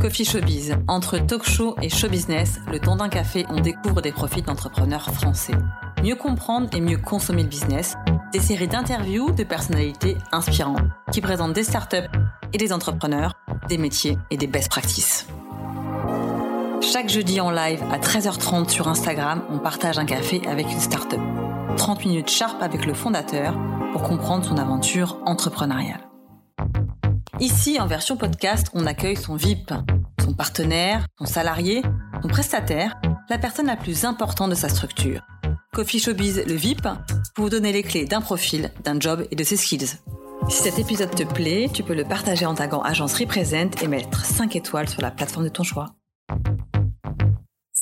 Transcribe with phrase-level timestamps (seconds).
[0.00, 0.76] Coffee Showbiz.
[0.86, 5.12] Entre talk show et show business, le temps d'un café, on découvre des profils d'entrepreneurs
[5.12, 5.54] français.
[6.02, 7.96] Mieux comprendre et mieux consommer le business,
[8.32, 10.82] des séries d'interviews de personnalités inspirantes
[11.12, 12.08] qui présentent des startups
[12.52, 13.34] et des entrepreneurs,
[13.68, 15.26] des métiers et des best practices.
[16.80, 21.20] Chaque jeudi en live à 13h30 sur Instagram, on partage un café avec une startup.
[21.76, 23.54] 30 minutes sharp avec le fondateur
[23.92, 26.07] pour comprendre son aventure entrepreneuriale.
[27.40, 29.72] Ici, en version podcast, on accueille son VIP,
[30.20, 31.82] son partenaire, son salarié,
[32.20, 35.22] son prestataire, la personne la plus importante de sa structure.
[35.72, 36.82] Coffee Showbiz, le VIP,
[37.36, 39.98] pour vous donner les clés d'un profil, d'un job et de ses skills.
[40.48, 44.24] Si cet épisode te plaît, tu peux le partager en tagant Agence Represent et mettre
[44.24, 45.94] 5 étoiles sur la plateforme de ton choix.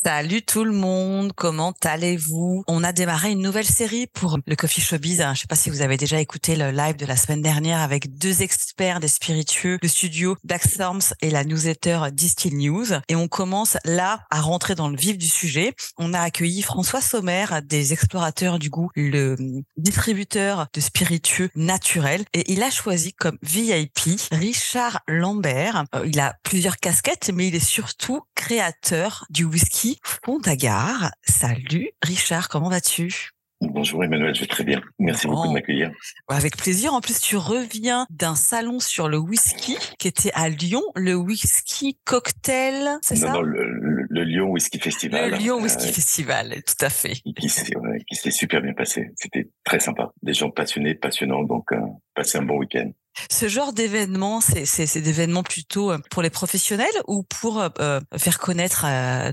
[0.07, 2.63] Salut tout le monde, comment allez-vous?
[2.69, 5.21] On a démarré une nouvelle série pour le Coffee Showbiz.
[5.21, 7.81] Je ne sais pas si vous avez déjà écouté le live de la semaine dernière
[7.81, 12.87] avec deux experts des spiritueux, le studio Black Storms et la newsletter Distill News.
[13.09, 15.75] Et on commence là à rentrer dans le vif du sujet.
[15.99, 19.35] On a accueilli François Sommer des explorateurs du goût, le
[19.77, 22.25] distributeur de spiritueux naturels.
[22.33, 25.83] Et il a choisi comme VIP Richard Lambert.
[25.97, 31.11] Euh, il a plusieurs casquettes, mais il est surtout créateur du whisky Fontagar.
[31.23, 33.31] Salut Richard, comment vas-tu?
[33.63, 34.83] Bonjour Emmanuel, je vais très bien.
[34.99, 35.91] Merci beaucoup de m'accueillir.
[36.29, 36.93] Avec plaisir.
[36.93, 41.99] En plus, tu reviens d'un salon sur le whisky qui était à Lyon, le whisky
[42.05, 43.33] cocktail, c'est ça?
[43.33, 45.31] Non, le, Lyon Whisky Festival.
[45.31, 47.15] Le Lyon Whisky Festival, tout à fait.
[47.39, 49.11] Qui s'est super bien passé.
[49.17, 50.13] C'était très sympa.
[50.23, 51.81] Des gens passionnés, passionnants, donc euh,
[52.15, 52.91] passer un bon week-end.
[53.31, 58.01] Ce genre d'événement, c'est des événements plutôt euh, pour les professionnels ou pour euh, euh,
[58.17, 58.87] faire connaître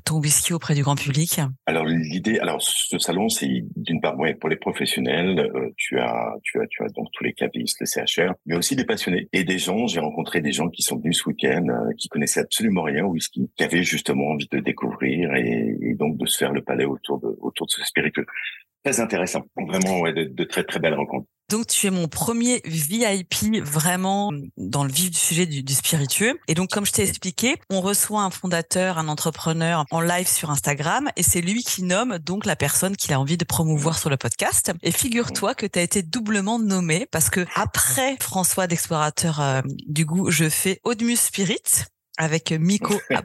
[0.06, 1.40] ton whisky auprès du grand public?
[1.66, 6.68] Alors l'idée, alors ce salon, c'est d'une part pour les professionnels, tu as tu as
[6.68, 9.88] tu as donc tous les cavistes, le CHR, mais aussi des passionnés et des gens.
[9.88, 11.66] J'ai rencontré des gens qui sont venus ce week-end,
[11.98, 16.18] qui connaissaient absolument rien au whisky, qui avaient justement envie de découvrir et, et donc
[16.18, 18.26] de se faire le palais autour de autour de ce spiritueux.
[18.84, 21.28] Très intéressant, vraiment ouais, de, très très belles rencontres.
[21.50, 26.40] Donc, tu es mon premier VIP vraiment dans le vif du sujet du, spiritueux.
[26.48, 30.50] Et donc, comme je t'ai expliqué, on reçoit un fondateur, un entrepreneur en live sur
[30.50, 34.10] Instagram et c'est lui qui nomme donc la personne qu'il a envie de promouvoir sur
[34.10, 34.72] le podcast.
[34.82, 40.06] Et figure-toi que tu as été doublement nommé parce que après François d'Explorateur euh, du
[40.06, 41.86] goût, je fais Audmus Spirit
[42.18, 43.22] avec Miko à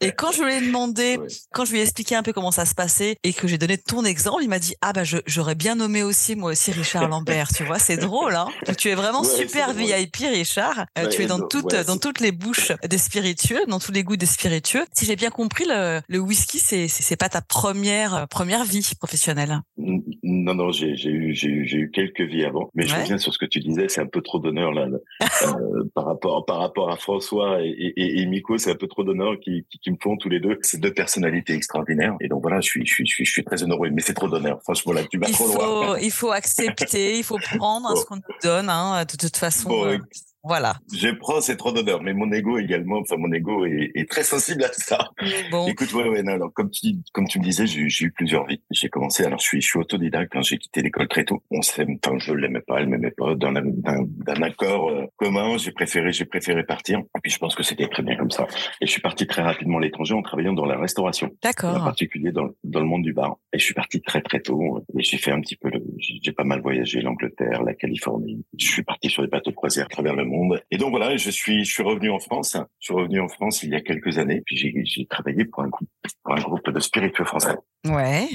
[0.00, 1.18] et quand je lui ai demandé,
[1.52, 3.78] quand je lui ai expliqué un peu comment ça se passait et que j'ai donné
[3.78, 7.48] ton exemple, il m'a dit ah bah j'aurais bien nommé aussi moi aussi Richard Lambert.
[7.48, 8.46] tu vois, c'est drôle hein.
[8.78, 10.86] tu es vraiment super VIP Richard.
[10.98, 14.16] Euh, tu es dans toutes dans toutes les bouches des spiritueux, dans tous les goûts
[14.16, 14.84] des spiritueux.
[14.92, 19.60] Si j'ai bien compris, le, le whisky c'est c'est pas ta première première vie professionnelle.
[19.76, 23.38] Non non, j'ai eu j'ai eu, eu quelques vies avant, mais je reviens sur ce
[23.38, 26.96] que tu disais, c'est un peu trop d'honneur là, euh, par rapport par rapport à
[26.96, 30.16] François et, et, et Miko, c'est un peu trop d'honneur qui, qui, qui, me font
[30.16, 30.58] tous les deux.
[30.62, 32.16] C'est deux personnalités extraordinaires.
[32.20, 33.90] Et donc voilà, je suis, je suis, je suis, je suis très honoré.
[33.90, 34.60] Mais c'est trop d'honneur.
[34.62, 35.98] Franchement, là, tu vas trop loin.
[36.00, 38.68] Il faut accepter, il faut prendre ce qu'on nous donne.
[38.68, 39.98] Hein, de toute façon, euh,
[40.42, 40.74] voilà.
[40.94, 44.22] Je prends, c'est trop d'honneur, mais mon ego également, enfin mon ego est, est très
[44.22, 45.10] sensible à ça.
[45.50, 45.66] Bon.
[45.66, 48.62] Écoute, ouais, ouais, non, alors comme tu comme tu me disais, j'ai eu plusieurs vies.
[48.70, 50.32] J'ai commencé, alors je suis je suis autodidacte.
[50.32, 53.10] Quand hein, j'ai quitté l'école très tôt, on s'est, enfin je l'aimais pas, elle m'aimait
[53.10, 53.34] pas.
[53.34, 57.00] D'un d'un accord euh, commun, j'ai préféré j'ai préféré partir.
[57.00, 58.46] Et puis je pense que c'était très bien comme ça.
[58.80, 61.30] Et je suis parti très rapidement à l'étranger en travaillant dans la restauration.
[61.42, 61.76] D'accord.
[61.76, 63.36] En particulier dans dans le monde du bar.
[63.52, 64.84] Et je suis parti très très tôt.
[64.98, 68.44] Et j'ai fait un petit peu, j'ai pas mal voyagé l'Angleterre, la Californie.
[68.58, 70.62] Je suis parti sur des bateaux de croisière à travers le monde.
[70.70, 72.56] Et donc voilà, je suis, je suis revenu en France.
[72.78, 74.42] Je suis revenu en France il y a quelques années.
[74.46, 75.88] Puis j'ai travaillé pour un groupe,
[76.22, 77.56] pour un groupe de spiritueux français.
[77.86, 78.28] Ouais.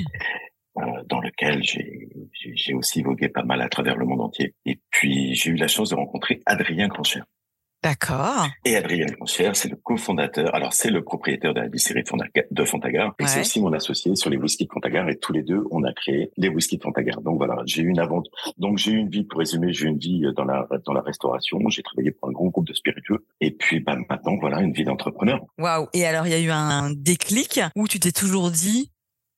[0.78, 4.54] Euh, dans lequel j'ai aussi vogué pas mal à travers le monde entier.
[4.66, 7.22] Et puis j'ai eu la chance de rencontrer Adrien Grancher.
[7.86, 8.48] D'accord.
[8.66, 10.56] Et Adrien Conchière, c'est le cofondateur.
[10.56, 12.04] Alors, c'est le propriétaire de la distillerie
[12.50, 13.14] de Fontagar.
[13.20, 15.08] Et c'est aussi mon associé sur les whiskies de Fontagar.
[15.08, 17.22] Et tous les deux, on a créé les whiskies de Fontagar.
[17.22, 18.32] Donc voilà, j'ai eu une aventure.
[18.58, 21.02] Donc j'ai eu une vie, pour résumer, j'ai eu une vie dans la, dans la
[21.02, 21.60] restauration.
[21.70, 23.24] J'ai travaillé pour un grand groupe de spiritueux.
[23.40, 25.46] Et puis, bah, maintenant, voilà, une vie d'entrepreneur.
[25.60, 25.86] Waouh.
[25.94, 28.90] Et alors, il y a eu un déclic où tu t'es toujours dit,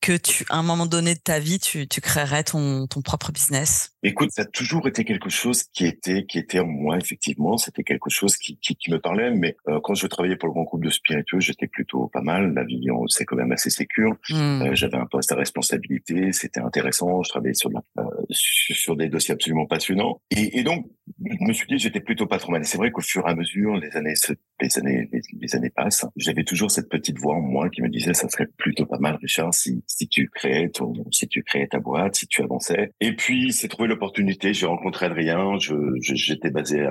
[0.02, 3.32] que tu, à un moment donné de ta vie, tu, tu créerais ton, ton propre
[3.32, 3.92] business?
[4.08, 7.58] Écoute, ça a toujours été quelque chose qui était, qui était en moi, effectivement.
[7.58, 9.32] C'était quelque chose qui, qui, qui me parlait.
[9.32, 12.54] Mais euh, quand je travaillais pour le grand groupe de spiritueux, j'étais plutôt pas mal.
[12.54, 14.16] La vie, c'est quand même assez sécure.
[14.30, 14.62] Hmm.
[14.62, 16.32] Euh, J'avais un poste à responsabilité.
[16.32, 17.22] C'était intéressant.
[17.22, 17.70] Je travaillais sur,
[18.00, 20.22] euh, sur des dossiers absolument passionnants.
[20.32, 20.86] Et, et donc,
[21.20, 22.62] je me suis dit, j'étais plutôt pas trop mal.
[22.62, 24.32] Et c'est vrai qu'au fur et à mesure, les années se
[24.62, 28.14] les années les, années passent, j'avais toujours cette petite voix en moi qui me disait
[28.14, 31.80] ça serait plutôt pas mal Richard si si tu créais ton si tu créais ta
[31.80, 32.92] boîte, si tu avançais.
[33.00, 35.58] Et puis c'est trouvé l'opportunité, j'ai rencontré Adrien,
[36.02, 36.88] j'étais basé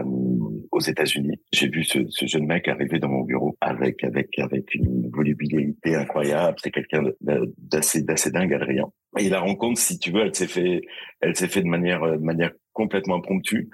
[0.73, 1.41] aux États-Unis.
[1.53, 5.95] J'ai vu ce, ce, jeune mec arriver dans mon bureau avec avec avec une volubilité
[5.95, 8.87] incroyable, c'est quelqu'un d'assez d'assez dingue Adrien.
[9.19, 10.81] Et la rencontre si tu veux, elle s'est fait
[11.21, 13.71] elle s'est fait de manière de manière complètement impromptue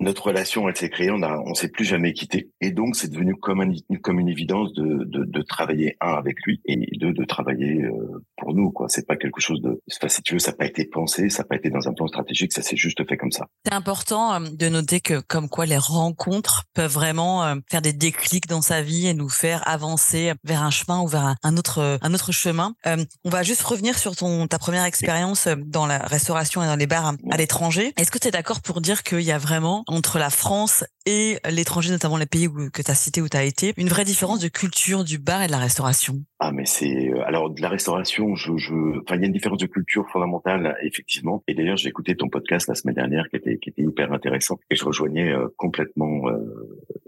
[0.00, 2.50] notre relation, elle s'est créée, on a, on s'est plus jamais quitté.
[2.60, 6.40] Et donc, c'est devenu comme, un, comme une évidence de, de, de, travailler, un, avec
[6.44, 8.88] lui, et deux, de travailler euh, pour nous, quoi.
[8.88, 11.42] C'est pas quelque chose de, enfin, si tu veux, ça n'a pas été pensé, ça
[11.42, 13.46] n'a pas été dans un plan stratégique, ça s'est juste fait comme ça.
[13.66, 17.92] C'est important euh, de noter que, comme quoi les rencontres peuvent vraiment euh, faire des
[17.92, 21.98] déclics dans sa vie et nous faire avancer vers un chemin ou vers un autre,
[22.00, 22.74] un autre chemin.
[22.86, 26.86] on va juste revenir sur ton, ta première expérience dans la restauration et dans les
[26.86, 27.92] bars à l'étranger.
[27.98, 31.38] Est-ce que tu es d'accord pour dire qu'il y a vraiment entre la France et
[31.50, 34.38] l'étranger, notamment les pays que tu as cités où tu as été, une vraie différence
[34.38, 37.68] de culture du bar et de la restauration Ah, mais c'est euh, alors de la
[37.68, 41.42] restauration, enfin il y a une différence de culture fondamentale effectivement.
[41.48, 44.58] Et d'ailleurs j'ai écouté ton podcast la semaine dernière qui était qui était hyper intéressant
[44.70, 46.38] et je rejoignais euh, complètement euh,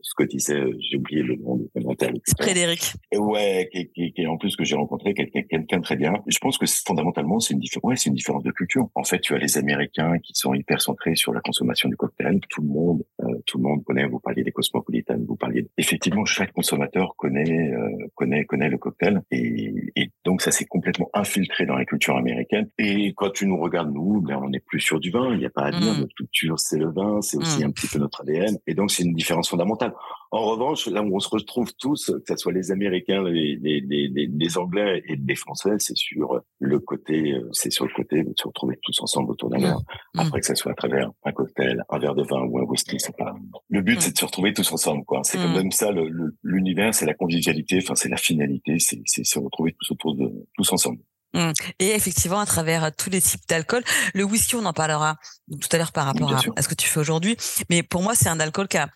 [0.00, 0.64] ce que disait.
[0.80, 1.68] J'ai oublié le nom de
[2.38, 2.94] Frédéric.
[3.10, 6.14] Et ouais, qui, qui, qui, en plus que j'ai rencontré quelqu'un quelqu'un très bien.
[6.26, 7.82] Je pense que fondamentalement c'est une différence.
[7.82, 8.88] Ouais, c'est une différence de culture.
[8.94, 12.40] En fait, tu as les Américains qui sont hyper centrés sur la consommation du cocktail.
[12.48, 13.02] Tout le monde,
[13.46, 14.06] tout le monde connaît.
[14.06, 15.66] Vous parliez des cosmopolitanes, vous parliez.
[15.78, 17.72] Effectivement, chaque consommateur connaît
[18.14, 22.68] connaît connaît le cocktail et, et donc ça s'est complètement infiltré dans la culture américaine.
[22.78, 25.32] Et quand tu nous regardes nous, ben on est plus sur du vin.
[25.32, 25.94] Il n'y a pas à dire.
[25.94, 26.00] Mm.
[26.00, 27.66] Notre culture c'est le vin, c'est aussi mm.
[27.66, 28.58] un petit peu notre ADN.
[28.66, 29.92] Et donc c'est une différence fondamentale.
[30.34, 33.80] En revanche, là où on se retrouve tous, que ce soit les Américains, les, les,
[33.80, 38.32] les, les Anglais et les Français, c'est sur le côté, c'est sur le côté de
[38.34, 39.80] se retrouver tous ensemble autour d'un verre.
[40.14, 40.20] Mm.
[40.20, 42.96] Après que ça soit à travers un cocktail, un verre de vin ou un whisky,
[42.98, 43.34] c'est pas.
[43.68, 45.20] Le but, c'est de se retrouver tous ensemble, quoi.
[45.22, 45.90] C'est comme même ça,
[46.42, 50.72] l'univers, c'est la convivialité, enfin, c'est la finalité, c'est se retrouver tous autour de, tous
[50.72, 51.00] ensemble.
[51.34, 51.52] Mmh.
[51.78, 53.82] Et effectivement, à travers tous les types d'alcool,
[54.14, 55.16] le whisky, on en parlera
[55.60, 57.36] tout à l'heure par rapport à, ce que tu fais aujourd'hui.
[57.68, 58.88] Mais pour moi, c'est un alcool qui a,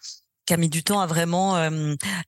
[0.46, 1.56] qui a mis du temps à vraiment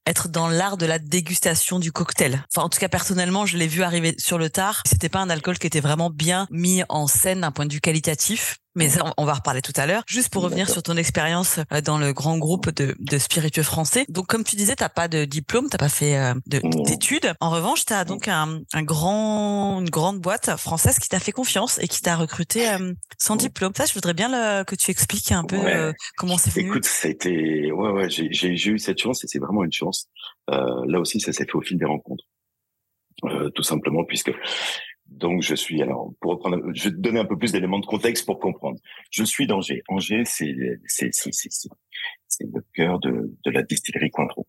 [0.06, 2.44] être dans l'art de la dégustation du cocktail.
[2.52, 4.82] Enfin, en tout cas, personnellement, je l'ai vu arriver sur le tard.
[4.86, 7.80] C'était pas un alcool qui était vraiment bien mis en scène d'un point de vue
[7.80, 10.04] qualitatif mais on va reparler tout à l'heure.
[10.06, 14.06] Juste pour revenir sur ton expérience euh, dans le grand groupe de, de spiritueux français.
[14.08, 17.34] Donc, comme tu disais, t'as pas de diplôme, t'as pas fait euh, d'études.
[17.40, 21.32] En revanche, tu as donc un, un, grand, une grande boîte française qui t'a fait
[21.32, 23.72] confiance et qui t'a recruté euh, sans diplôme.
[23.76, 25.58] Ça, je voudrais bien le, que tu expliques un peu
[26.16, 26.68] comment c'est venu.
[26.68, 30.08] Écoute, c'était, ouais, ouais, j'ai eu cette chance et c'est vraiment une chance.
[30.50, 32.24] Euh, là aussi, ça s'est fait au fil des rencontres.
[33.24, 34.30] Euh, tout simplement puisque
[35.18, 37.86] donc je suis alors pour reprendre, je vais te donner un peu plus d'éléments de
[37.86, 38.78] contexte pour comprendre.
[39.10, 39.82] Je suis d'Angers.
[39.88, 40.54] Angers, c'est
[40.86, 44.46] c'est c'est c'est le cœur de de la distillerie Cointreau.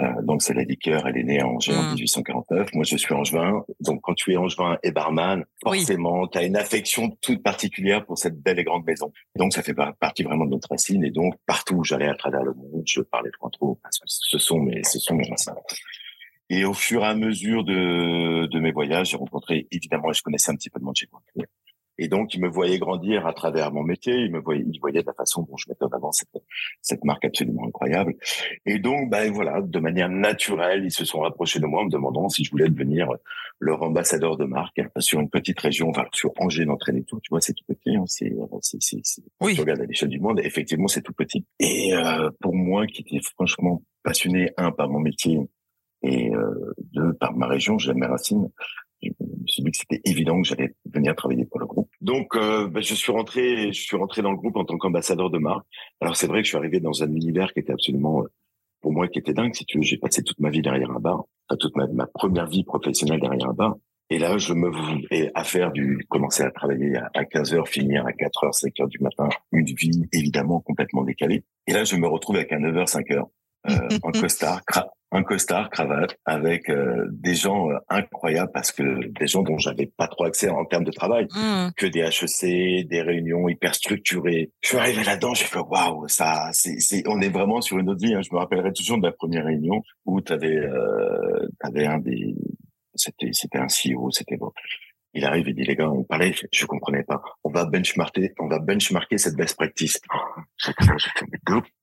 [0.00, 2.66] Euh, donc c'est la liqueur, elle est née à Angers en 1849.
[2.66, 2.76] Mmh.
[2.76, 3.64] Moi je suis angevin.
[3.80, 8.16] Donc quand tu es angevin et barman, forcément tu as une affection toute particulière pour
[8.16, 9.12] cette belle et grande maison.
[9.36, 12.44] Donc ça fait partie vraiment de notre racine et donc partout où j'allais à travers
[12.44, 15.54] le monde, je parlais de Cointreau parce que ce sont mes ce sont mes racines.
[16.50, 20.50] Et au fur et à mesure de, de mes voyages, j'ai rencontré, évidemment, je connaissais
[20.50, 21.22] un petit peu de monde chez moi.
[21.98, 24.14] Et donc, ils me voyaient grandir à travers mon métier.
[24.14, 26.28] Ils me voyaient, ils voyaient de la façon dont je mettais en avant cette,
[26.80, 28.14] cette marque absolument incroyable.
[28.66, 31.90] Et donc, ben voilà, de manière naturelle, ils se sont rapprochés de moi en me
[31.90, 33.08] demandant si je voulais devenir
[33.58, 37.18] leur ambassadeur de marque sur une petite région, enfin sur Angers, d'entraîner tout.
[37.20, 37.96] Tu vois, c'est tout petit.
[37.96, 39.54] Hein, c'est, c'est, c'est, oui.
[39.54, 41.44] Tu regardes à l'échelle du monde, effectivement, c'est tout petit.
[41.58, 45.40] Et euh, pour moi, qui était franchement passionné un par mon métier
[46.02, 48.48] et euh, deux, par ma région, j'aime mes racines.
[49.02, 51.88] Je me suis dit que c'était évident que j'allais venir travailler pour le groupe.
[52.00, 55.30] Donc, euh, ben, je suis rentré, je suis rentré dans le groupe en tant qu'ambassadeur
[55.30, 55.66] de marque.
[56.00, 58.28] Alors, c'est vrai que je suis arrivé dans un univers qui était absolument, euh,
[58.80, 59.54] pour moi, qui était dingue.
[59.54, 61.24] Si tu veux, j'ai passé toute ma vie derrière un bar,
[61.58, 63.76] toute ma, première vie professionnelle derrière un bar.
[64.10, 64.70] Et là, je me
[65.10, 68.80] et à faire du, commencer à travailler à 15 heures, finir à 4 heures, 5
[68.80, 71.44] heures du matin, une vie évidemment complètement décalée.
[71.66, 73.28] Et là, je me retrouve avec un 9 heures, 5 heures,
[73.64, 74.62] en costard,
[75.10, 79.86] un costard, cravate, avec euh, des gens euh, incroyables parce que des gens dont j'avais
[79.86, 81.70] pas trop accès en termes de travail, mmh.
[81.76, 84.50] que des HEC, des réunions hyper structurées.
[84.60, 88.04] Je suis arrivé là-dedans, j'ai fait waouh, ça, c'est, on est vraiment sur une autre
[88.04, 88.14] vie.
[88.14, 88.20] Hein.
[88.22, 92.34] Je me rappellerai toujours de la première réunion où tu avais, euh, avais un des,
[92.94, 94.52] c'était, c'était un CEO, c'était bon.
[95.18, 97.20] Il arrive, il dit les gars, on parlait, je comprenais pas.
[97.42, 100.00] On va benchmarker, on va benchmarker cette best practice.
[100.58, 100.70] Je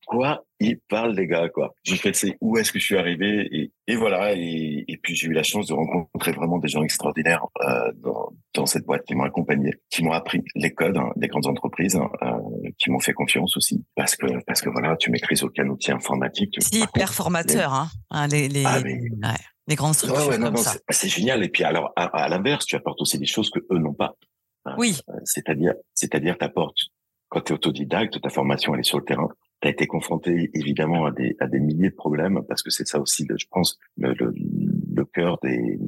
[0.06, 1.74] quoi il parle les gars quoi?
[1.86, 3.50] Fait c'est où est-ce que je suis arrivé?
[3.52, 6.82] Et et voilà, et, et puis j'ai eu la chance de rencontrer vraiment des gens
[6.82, 11.12] extraordinaires euh, dans, dans, cette boîte qui m'ont accompagné, qui m'ont appris les codes hein,
[11.18, 14.96] des grandes entreprises, hein, euh, qui m'ont fait confiance aussi, parce que parce que voilà,
[14.98, 16.56] tu maîtrises aucun outil informatique.
[16.60, 18.80] C'est hyper formateur, hein, hein, les les, ah,
[19.68, 20.76] les grandes structures ouais, comme ça.
[20.90, 21.44] C'est génial.
[21.44, 24.16] Et puis alors à, à l'inverse, tu apportes aussi des choses que eux n'ont pas.
[24.66, 24.76] Hein.
[24.78, 24.98] Oui.
[25.24, 26.80] C'est-à-dire, c'est-à-dire, t'apportes
[27.30, 29.30] quand tu es autodidacte, ta formation elle est sur le terrain
[29.62, 32.88] tu as été confronté évidemment à des, à des milliers de problèmes parce que c'est
[32.88, 34.34] ça aussi, je pense, le, le,
[34.94, 35.80] le cœur des,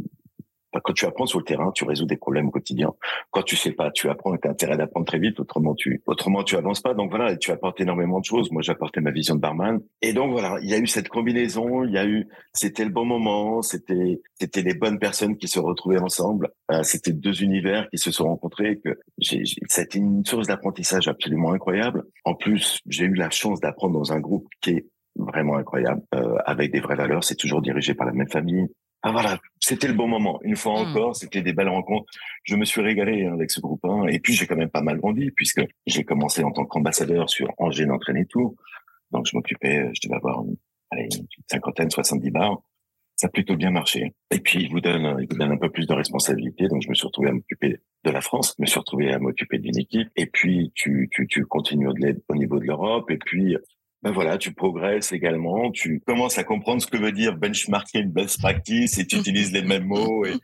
[0.84, 2.94] quand tu apprends sur le terrain, tu résous des problèmes quotidiens.
[3.32, 6.44] Quand tu sais pas, tu apprends et as intérêt d'apprendre très vite, autrement tu, autrement
[6.44, 6.94] tu avances pas.
[6.94, 8.52] Donc voilà, tu apportes énormément de choses.
[8.52, 9.80] Moi, j'ai apporté ma vision de barman.
[10.02, 12.92] Et donc voilà, il y a eu cette combinaison, il y a eu, c'était le
[12.92, 16.50] bon moment, c'était, c'était les bonnes personnes qui se retrouvaient ensemble.
[16.72, 18.82] Euh, c'était deux univers qui se sont rencontrés.
[19.18, 22.04] J'ai, c'était une source d'apprentissage absolument incroyable.
[22.26, 24.86] En plus, j'ai eu la chance d'apprendre dans un groupe qui est
[25.18, 27.24] vraiment incroyable, euh, avec des vraies valeurs.
[27.24, 28.68] C'est toujours dirigé par la même famille.
[29.04, 30.40] Ah voilà, c'était le bon moment.
[30.44, 30.88] Une fois mmh.
[30.88, 32.12] encore, c'était des belles rencontres.
[32.44, 34.08] Je me suis régalé hein, avec ce groupe 1.
[34.08, 37.54] Et puis j'ai quand même pas mal grandi puisque j'ai commencé en tant qu'ambassadeur sur
[37.58, 38.56] Angers d'entraîner tout.
[39.12, 40.44] Donc je m'occupais, je devais avoir
[40.92, 42.62] allez, une cinquantaine, 70 bars.
[43.16, 44.14] Ça a plutôt bien marché.
[44.30, 46.68] Et puis il vous donne, il vous donne un peu plus de responsabilité.
[46.68, 49.20] Donc je me suis retrouvé à m'occuper de la France, je me suis retrouvé à
[49.20, 50.10] m'occuper d'une équipe.
[50.16, 53.10] Et puis tu, tu, tu continues au niveau de l'Europe.
[53.10, 53.58] Et puis
[54.08, 58.40] ben voilà, tu progresses également, tu commences à comprendre ce que veut dire benchmarking, best
[58.40, 60.36] practice, et tu utilises les mêmes mots, et,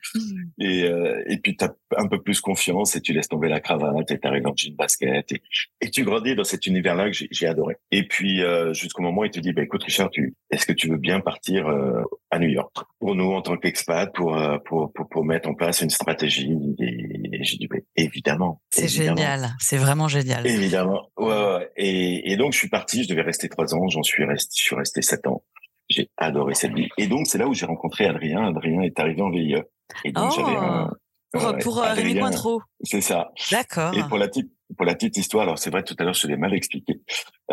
[0.60, 3.62] et, euh, et puis tu as un peu plus confiance, et tu laisses tomber la
[3.62, 5.42] cravate, et tu arrives en jean basket, et,
[5.80, 7.78] et, tu grandis dans cet univers-là que j'ai adoré.
[7.92, 10.74] Et puis euh, jusqu'au moment où il te dit, ben écoute Richard, tu, est-ce que
[10.74, 14.92] tu veux bien partir euh, à New York pour nous en tant qu'expat, pour, pour,
[14.92, 18.62] pour, pour, mettre en place une stratégie Et, j'ai dit, ben, évidemment.
[18.70, 20.46] C'est génial, c'est vraiment génial.
[20.46, 21.72] Évidemment, ouais, ouais.
[21.76, 24.64] Et, et donc je suis parti, je devais rester trois ans, j'en suis resté, je
[24.64, 25.44] suis resté sept ans.
[25.90, 26.88] J'ai adoré cette vie.
[26.98, 28.48] Et donc, c'est là où j'ai rencontré Adrien.
[28.48, 29.58] Adrien est arrivé en VIE.
[30.06, 30.90] Et donc, j'avais un,
[31.36, 32.62] oh, Pour, pour euh, Rémi Cointreau.
[32.84, 33.32] C'est ça.
[33.52, 33.94] D'accord.
[33.94, 36.28] Et pour la petite, pour la petite histoire, alors c'est vrai, tout à l'heure, je
[36.28, 37.02] l'ai mal expliqué.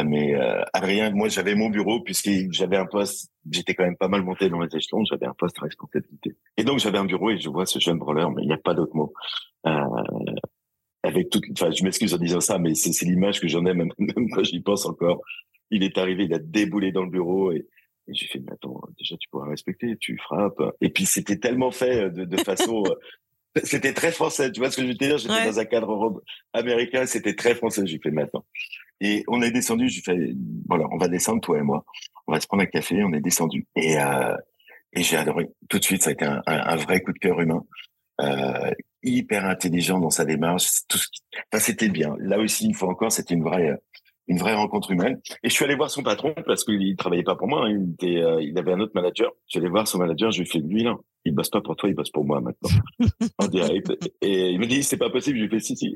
[0.02, 4.09] Mais euh, Adrien, moi, j'avais mon bureau puisque j'avais un poste, j'étais quand même pas
[4.09, 6.37] mal monté dans les échelons, j'avais un poste à responsabilité.
[6.57, 8.59] Et donc, j'avais un bureau et je vois ce jeune branleur, mais il n'y a
[8.59, 9.12] pas d'autre mot.
[9.67, 9.85] Euh,
[11.02, 14.31] avec enfin, je m'excuse en disant ça, mais c'est l'image que j'en ai même, même
[14.31, 15.21] quand j'y pense encore
[15.71, 17.67] il est arrivé, il a déboulé dans le bureau et,
[18.12, 20.61] j'ai fait, mais attends, déjà, tu pourras respecter, tu frappes.
[20.81, 22.95] Et puis, c'était tellement fait euh, de, façon, euh,
[23.64, 24.52] c'était très français.
[24.52, 25.19] Tu vois ce que je veux te dire?
[25.19, 27.87] J'étais dans un cadre américain, c'était très français.
[27.87, 28.45] J'ai fait, maintenant.
[29.00, 30.35] Et on est descendu, j'ai fait,
[30.69, 31.85] voilà, on va descendre, toi et moi.
[32.26, 33.66] On va se prendre un café, on est descendu.
[33.75, 34.37] Et, euh,
[34.92, 35.49] et j'ai adoré.
[35.69, 37.64] Tout de suite, ça a été un, un, vrai coup de cœur humain.
[38.21, 38.71] Euh,
[39.02, 40.66] hyper intelligent dans sa démarche.
[40.88, 41.23] Tout ce qui...
[41.50, 42.14] enfin, c'était bien.
[42.19, 43.75] Là aussi, une fois encore, c'était une vraie,
[44.29, 45.21] une vraie rencontre humaine.
[45.43, 47.67] Et je suis allé voir son patron parce qu'il travaillait pas pour moi.
[47.67, 47.71] Hein.
[47.71, 49.33] Il, était, euh, il avait un autre manager.
[49.47, 50.31] Je suis allé voir son manager.
[50.31, 52.41] Je lui ai fait lui là, il bosse pas pour toi, il bosse pour moi
[52.41, 52.71] maintenant
[53.39, 53.93] en direct.
[54.23, 55.39] Et il me dit c'est pas possible.
[55.39, 55.95] Je lui ai fait si si,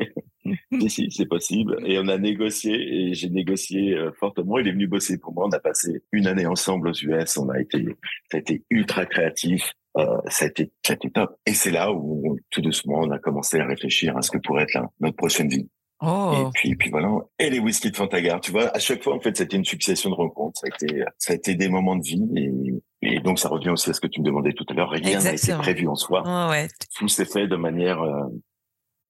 [0.80, 1.76] si si c'est possible.
[1.86, 4.58] Et on a négocié et j'ai négocié euh, fortement.
[4.58, 5.46] Il est venu bosser pour moi.
[5.46, 7.36] On a passé une année ensemble aux US.
[7.38, 7.84] On a été,
[8.30, 9.72] ça a été ultra créatif.
[9.96, 11.36] Euh, ça, a été, ça a été top.
[11.46, 14.64] Et c'est là où tout doucement on a commencé à réfléchir à ce que pourrait
[14.64, 15.68] être notre prochaine vie.
[16.06, 16.48] Oh.
[16.48, 17.08] Et puis, puis voilà.
[17.38, 20.10] Et les whisky de Fantagar, tu vois, à chaque fois, en fait, c'était une succession
[20.10, 20.60] de rencontres.
[20.60, 22.22] Ça a été, ça a été des moments de vie.
[22.36, 24.90] Et, et donc, ça revient aussi à ce que tu me demandais tout à l'heure.
[24.90, 26.22] Rien n'a été prévu en soi.
[26.26, 26.68] Oh, ouais.
[26.96, 28.26] Tout s'est fait de manière, euh...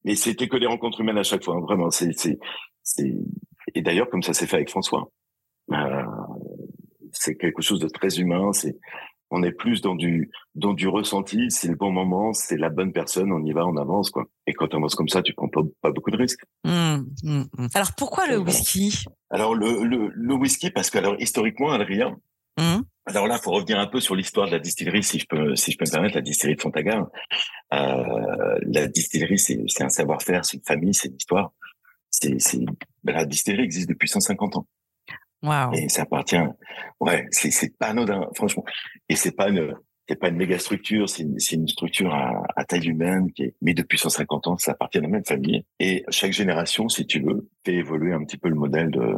[0.04, 1.56] mais c'était que des rencontres humaines à chaque fois.
[1.56, 2.38] Hein, vraiment, c'est, c'est,
[2.82, 3.14] c'est,
[3.74, 5.10] et d'ailleurs, comme ça s'est fait avec François.
[5.72, 6.02] Euh,
[7.12, 8.52] c'est quelque chose de très humain.
[8.52, 8.76] C'est,
[9.34, 11.50] on est plus dans du dans du ressenti.
[11.50, 13.32] C'est le bon moment, c'est la bonne personne.
[13.32, 14.24] On y va, on avance quoi.
[14.46, 16.44] Et quand on avance comme ça, tu prends pas, pas beaucoup de risques.
[16.64, 17.66] Mmh, mmh, mmh.
[17.74, 19.04] Alors pourquoi le whisky?
[19.30, 22.16] Alors le, le, le whisky parce que alors historiquement, Adrien.
[23.06, 25.72] Alors là, faut revenir un peu sur l'histoire de la distillerie, si je peux, si
[25.72, 27.08] je peux me permettre, la distillerie de Fontagar.
[27.74, 31.52] Euh, la distillerie, c'est, un savoir-faire, c'est une famille, c'est une histoire.
[32.10, 32.60] C'est, c'est,
[33.04, 34.66] la distillerie existe depuis 150 ans.
[35.74, 36.36] Et ça appartient.
[37.00, 38.64] Ouais, c'est c'est pas anodin, franchement.
[39.08, 39.74] Et c'est pas une
[40.08, 43.54] c'est pas une méga structure, c'est une, une structure à, à, taille humaine qui est,
[43.62, 45.64] mais depuis 150 ans, ça appartient à la même famille.
[45.80, 49.14] Et chaque génération, si tu veux, fait évoluer un petit peu le modèle de,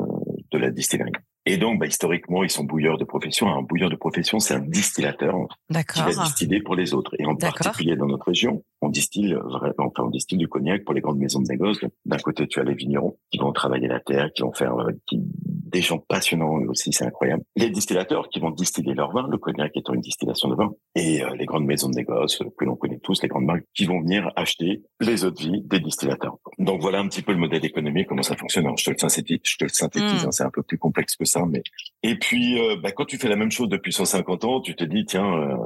[0.53, 1.13] de la distillerie.
[1.49, 3.49] Et donc, bah, historiquement, ils sont bouilleurs de profession.
[3.49, 5.35] Un bouilleur de profession, c'est un distillateur
[5.71, 7.15] qui va distiller pour les autres.
[7.21, 9.37] Et en particulier dans notre région, on distille
[9.79, 11.79] enfin, on distille du cognac pour les grandes maisons de négoce.
[12.05, 14.75] D'un côté, tu as les vignerons qui vont travailler la terre, qui vont faire,
[15.07, 15.23] qui
[15.67, 17.43] des gens passionnants aussi, c'est incroyable.
[17.57, 21.23] Les distillateurs qui vont distiller leur vin, le cognac étant une distillation de vin, et
[21.23, 24.01] euh, les grandes maisons de négoce que l'on connaît tous, les grandes marques, qui vont
[24.01, 26.39] venir acheter les eaux de vie des distillateurs.
[26.59, 28.67] Donc voilà un petit peu le modèle économique, comment ça fonctionne.
[28.79, 30.27] je te le synthétise, je te le synthétise mmh.
[30.27, 31.63] hein, c'est un peu plus complexe que ça, mais
[32.05, 34.85] et puis euh, bah, quand tu fais la même chose depuis 150 ans, tu te
[34.85, 35.57] dis tiens, euh,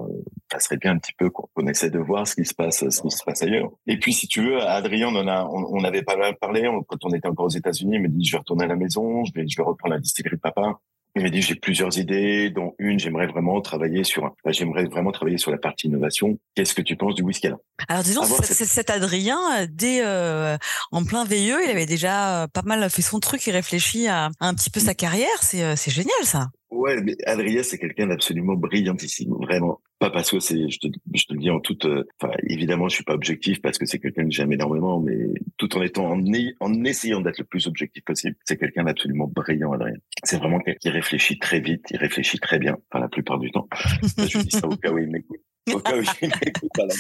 [0.51, 3.03] ça serait bien un petit peu qu'on essaie de voir ce qui se passe, ce
[3.03, 3.71] qui se passe ailleurs.
[3.87, 7.05] Et puis si tu veux, Adrien, on en a, on, avait pas mal parlé quand
[7.05, 7.97] on était encore aux États-Unis.
[7.97, 10.01] Il me dit je vais retourner à la maison, je vais, je vais reprendre la
[10.01, 10.79] distillerie de papa.
[11.17, 15.39] Il m'a dit j'ai plusieurs idées, dont une j'aimerais vraiment travailler sur, j'aimerais vraiment travailler
[15.39, 16.39] sur la partie innovation.
[16.55, 17.57] Qu'est-ce que tu penses du whisky là
[17.89, 20.57] Alors disons cet Adrien, dès euh,
[20.93, 24.31] en plein veilleux, il avait déjà euh, pas mal fait son truc, il réfléchit à,
[24.39, 25.27] un petit peu sa carrière.
[25.43, 26.49] C'est euh, c'est génial ça.
[26.71, 29.81] Ouais, mais Adrien, c'est quelqu'un d'absolument brillantissime, vraiment.
[30.01, 31.87] Pas parce que c'est, je te, je te le dis en toute,
[32.21, 35.15] enfin, évidemment, je suis pas objectif parce que c'est quelqu'un que j'aime énormément, mais
[35.59, 39.97] tout en étant, en, essayant d'être le plus objectif possible, c'est quelqu'un d'absolument brillant, Adrien.
[40.25, 43.51] C'est vraiment quelqu'un qui réfléchit très vite, il réfléchit très bien, enfin, la plupart du
[43.51, 43.69] temps.
[44.03, 45.41] je dis ça au cas où il m'écoute.
[45.71, 46.95] Au cas où il m'écoute à la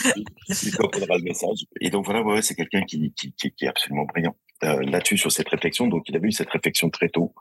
[0.48, 1.64] il comprendra le message.
[1.80, 4.36] Et donc voilà, ouais, c'est quelqu'un qui, qui, qui, qui, est absolument brillant.
[4.62, 5.86] Euh, là-dessus sur cette réflexion.
[5.86, 7.34] Donc, il a eu cette réflexion très tôt.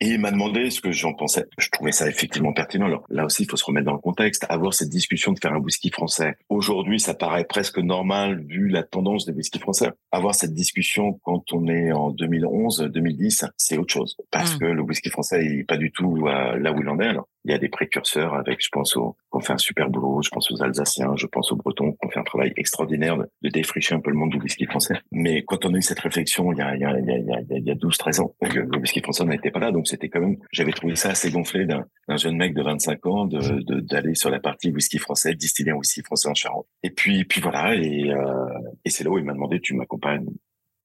[0.00, 1.46] Et il m'a demandé ce que j'en pensais.
[1.58, 2.86] Je trouvais ça effectivement pertinent.
[2.86, 4.44] Alors là aussi, il faut se remettre dans le contexte.
[4.48, 6.36] Avoir cette discussion de faire un whisky français.
[6.48, 9.90] Aujourd'hui, ça paraît presque normal vu la tendance des whisky français.
[10.10, 14.16] Avoir cette discussion quand on est en 2011, 2010, c'est autre chose.
[14.30, 14.58] Parce mmh.
[14.58, 17.06] que le whisky français est pas du tout euh, là où il en est.
[17.06, 20.22] Alors, il y a des précurseurs avec, je pense aux, qu'on fait un super boulot,
[20.22, 23.94] je pense aux Alsaciens, je pense aux Bretons, qu'on fait un travail extraordinaire de, défricher
[23.94, 24.94] un peu le monde du whisky français.
[25.10, 27.10] Mais quand on a eu cette réflexion il y a, il y a, il y
[27.10, 30.08] a, il y a 12, 13 ans, le whisky français n'était pas là, donc c'était
[30.08, 31.84] quand même, j'avais trouvé ça assez gonflé d'un,
[32.16, 36.02] jeune mec de 25 ans de, d'aller sur la partie whisky français, distiller un whisky
[36.02, 36.66] français en Charente.
[36.82, 38.48] Et puis, puis voilà, et, euh,
[38.84, 40.26] et c'est là où il m'a demandé, tu m'accompagnes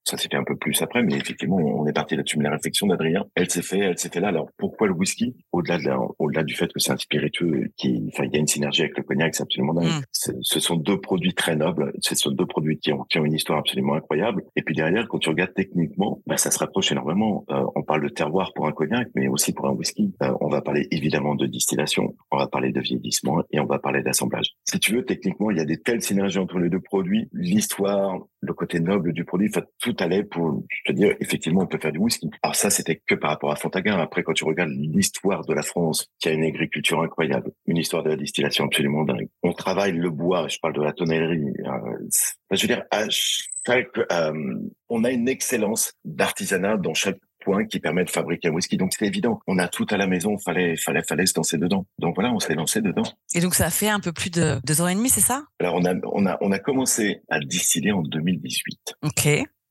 [0.04, 2.38] ça s'est fait un peu plus après, mais effectivement, on est parti là-dessus.
[2.38, 4.28] Mais la réflexion d'Adrien, elle s'est fait, elle s'est fait là.
[4.28, 5.36] Alors, pourquoi le whisky?
[5.52, 5.88] Au-delà de
[6.18, 8.96] au-delà du fait que c'est un spiritueux qui, enfin, il y a une synergie avec
[8.96, 9.86] le cognac, c'est absolument dingue.
[9.86, 10.32] Mm.
[10.42, 11.92] Ce sont deux produits très nobles.
[12.00, 14.42] Ce sont deux produits qui ont, qui ont une histoire absolument incroyable.
[14.56, 17.44] Et puis derrière, quand tu regardes techniquement, bah, ça se rapproche énormément.
[17.50, 20.14] Euh, on parle de terroir pour un cognac, mais aussi pour un whisky.
[20.22, 23.78] Euh, on va parler évidemment de distillation, on va parler de vieillissement et on va
[23.78, 24.48] parler d'assemblage.
[24.64, 27.28] Si tu veux, techniquement, il y a des telles synergies entre les deux produits.
[27.32, 29.50] L'histoire, le côté noble du produit,
[29.80, 32.30] tout allait pour te dire, effectivement, on peut faire du whisky.
[32.42, 33.98] Alors ça, c'était que par rapport à Fontaguin.
[33.98, 38.02] Après, quand tu regardes l'histoire de la France, qui a une agriculture incroyable, une histoire
[38.02, 39.28] de la distillation absolument dingue.
[39.42, 41.52] On travaille le bois, je parle de la tonnellerie.
[41.66, 42.08] Euh,
[42.50, 44.54] je veux dire, à chaque, euh,
[44.88, 48.76] on a une excellence d'artisanat dans chaque point qui permet de fabriquer un whisky.
[48.76, 51.86] Donc c'est évident, on a tout à la maison, fallait fallait fallait se lancer dedans.
[51.98, 53.04] Donc voilà, on s'est lancé dedans.
[53.34, 55.44] Et donc ça a fait un peu plus de deux ans et demi, c'est ça?
[55.60, 58.96] Alors on a on a on a commencé à distiller en 2018.
[59.02, 59.28] Ok.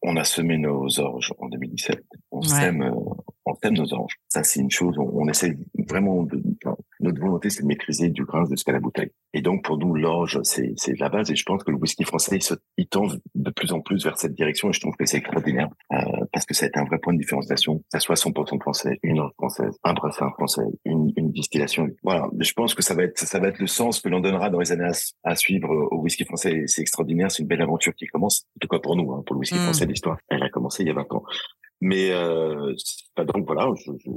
[0.10, 2.02] On a semé nos orges en 2017.
[2.32, 2.91] On sème euh,
[3.46, 4.15] on sème nos orges.
[4.30, 4.98] Ça c'est une chose.
[4.98, 5.58] On, on essaie
[5.89, 6.41] vraiment de,
[7.00, 9.12] notre volonté, c'est de maîtriser du grain jusqu'à la bouteille.
[9.34, 11.30] Et donc, pour nous, l'orge, c'est, c'est la base.
[11.32, 14.17] Et je pense que le whisky français, il, il tend de plus en plus vers
[14.17, 14.70] cette direction.
[14.70, 17.13] Et je trouve que c'est extraordinaire euh, parce que ça a été un vrai point
[17.13, 17.84] de différenciation.
[17.91, 21.89] Ça soit 100% français, une orge française, un brassin français, une, une, distillation.
[22.04, 22.30] Voilà.
[22.38, 24.60] Je pense que ça va être, ça va être le sens que l'on donnera dans
[24.60, 24.91] les années
[25.23, 26.65] à, suivre au whisky français.
[26.67, 27.32] C'est extraordinaire.
[27.32, 28.43] C'est une belle aventure qui commence.
[28.56, 29.63] En tout cas pour nous, hein, pour le whisky mmh.
[29.63, 30.19] français, l'histoire.
[30.30, 31.23] Elle a commencé il y a 20 ans.
[31.82, 32.76] Mais euh,
[33.17, 33.71] donc voilà.
[33.76, 34.12] Je, je,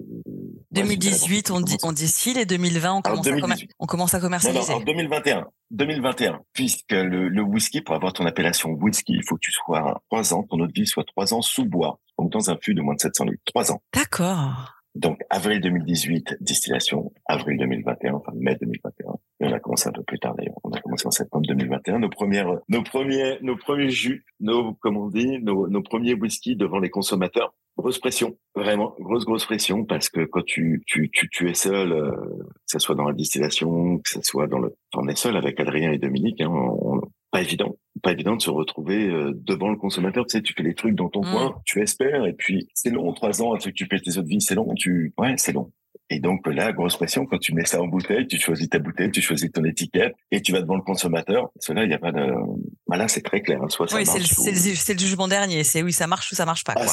[0.73, 4.73] 2018, on, dit, on distille et 2020, on commence, à, on commence à commercialiser.
[4.73, 9.41] en 2021, 2021, puisque le, le, whisky, pour avoir ton appellation whisky, il faut que
[9.41, 12.51] tu sois trois ans, ton eau de vie soit trois ans sous bois, donc dans
[12.51, 13.43] un fût de moins de 700 litres.
[13.47, 13.83] Trois ans.
[13.93, 14.81] D'accord.
[14.95, 19.13] Donc avril 2018, distillation, avril 2021, enfin mai 2021.
[19.51, 20.59] On a commencé un peu plus tard d'ailleurs.
[20.65, 21.99] On a commencé en septembre 2021.
[21.99, 26.57] Nos premières, nos premiers, nos premiers jus, nos, comme on dit, nos, nos premiers whisky
[26.57, 27.55] devant les consommateurs.
[27.77, 31.93] Grosse pression, vraiment grosse grosse pression parce que quand tu tu tu, tu es seul,
[31.93, 35.37] euh, que ce soit dans la distillation, que ce soit dans le, on est seul
[35.37, 39.71] avec Adrien et Dominique, hein, on, pas évident, pas évident de se retrouver euh, devant
[39.71, 40.27] le consommateur.
[40.27, 41.33] Tu sais, tu fais les trucs dans ton mmh.
[41.33, 44.55] coin, tu espères, et puis c'est long, trois ans à t'occuper tes autres vies, c'est
[44.55, 44.75] long.
[44.75, 45.71] Tu, ouais, c'est long.
[46.13, 49.13] Et donc là, grosse pression, quand tu mets ça en bouteille, tu choisis ta bouteille,
[49.13, 51.51] tu choisis ton étiquette et tu vas devant le consommateur.
[51.61, 52.35] Cela, il n'y a pas de.
[52.89, 53.63] Voilà, c'est très clair.
[53.63, 53.69] Hein.
[53.69, 55.63] Soit oui, c'est le, le, jugement dernier.
[55.63, 56.75] C'est oui, ça marche ou ça marche pas.
[56.77, 56.87] Ah,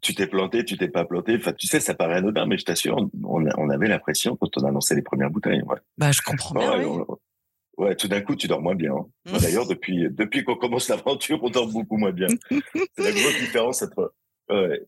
[0.00, 1.36] tu t'es planté, tu t'es pas planté.
[1.36, 4.64] Enfin, tu sais, ça paraît anodin, mais je t'assure, on, on, avait l'impression quand on
[4.64, 5.62] a lancé les premières bouteilles.
[5.62, 5.78] Ouais.
[5.98, 6.78] Bah, je comprends bien.
[6.78, 7.02] oui.
[7.76, 8.92] Ouais, tout d'un coup, tu dors moins bien.
[8.94, 9.38] Hein.
[9.42, 12.28] D'ailleurs, depuis depuis qu'on commence l'aventure, on dort beaucoup moins bien.
[12.50, 14.14] c'est la grosse différence entre.
[14.48, 14.80] Ouais,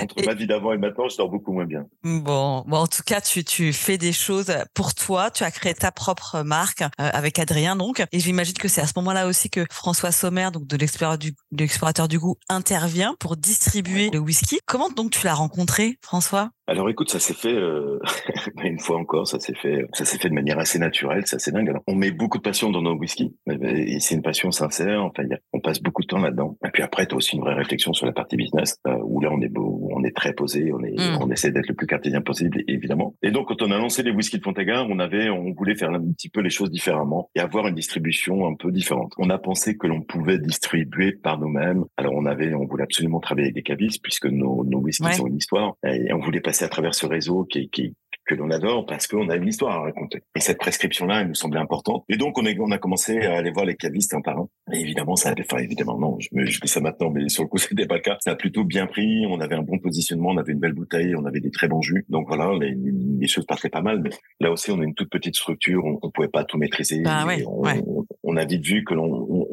[0.00, 1.86] Entre ma vie d'avant et maintenant, je dors beaucoup moins bien.
[2.02, 5.30] Bon, bon en tout cas, tu, tu fais des choses pour toi.
[5.30, 8.02] Tu as créé ta propre marque euh, avec Adrien, donc.
[8.12, 12.16] Et j'imagine que c'est à ce moment-là aussi que François Sommer, donc de l'explorateur du,
[12.16, 14.58] du goût, intervient pour distribuer le whisky.
[14.66, 16.50] Comment donc tu l'as rencontré, François?
[16.68, 17.98] Alors écoute, ça s'est fait euh,
[18.64, 21.50] une fois encore, ça s'est fait, ça s'est fait de manière assez naturelle, c'est assez
[21.50, 21.68] dingue.
[21.68, 25.02] Alors, on met beaucoup de passion dans nos whisky, et c'est une passion sincère.
[25.04, 26.56] Enfin, on passe beaucoup de temps là-dedans.
[26.64, 29.20] Et puis après, tu as aussi une vraie réflexion sur la partie business, euh, où
[29.20, 31.18] là, on est beau, on est très posé, on est, mm.
[31.20, 33.16] on essaie d'être le plus cartésien possible, évidemment.
[33.22, 35.90] Et donc, quand on a lancé les whisky de Fontagar, on avait, on voulait faire
[35.90, 39.12] un petit peu les choses différemment et avoir une distribution un peu différente.
[39.18, 41.84] On a pensé que l'on pouvait distribuer par nous-mêmes.
[41.96, 45.26] Alors, on avait, on voulait absolument travailler avec des cavistes puisque nos, nos whiskies ont
[45.26, 48.84] une histoire et on voulait passer à travers ce réseau qui, qui que l'on adore
[48.84, 50.22] parce qu'on a une histoire à raconter.
[50.36, 52.04] Et cette prescription-là, elle nous semblait importante.
[52.10, 54.48] Et donc, on, on a commencé à aller voir les cavistes un par un.
[54.72, 57.42] Et évidemment, ça a, enfin, évidemment, non, je, me, je dis ça maintenant, mais sur
[57.42, 58.18] le coup, c'était pas le cas.
[58.20, 59.24] Ça a plutôt bien pris.
[59.26, 61.80] On avait un bon positionnement, on avait une belle bouteille, on avait des très bons
[61.80, 62.04] jus.
[62.10, 64.02] Donc voilà, les, les choses partaient pas mal.
[64.02, 64.10] Mais
[64.40, 67.00] là aussi, on a une toute petite structure, on, on pouvait pas tout maîtriser.
[67.00, 69.48] Bah on, on, a vite vu que l'on,